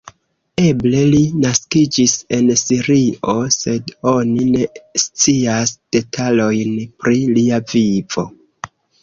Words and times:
Eble 0.67 1.01
li 1.09 1.17
naskiĝis 1.41 2.15
en 2.37 2.49
Sirio, 2.61 3.35
sed 3.57 3.93
oni 4.13 4.47
ne 4.55 4.65
scias 5.05 5.75
detalojn 5.99 6.75
pri 7.05 7.21
lia 7.39 7.63
vivo. 7.77 8.27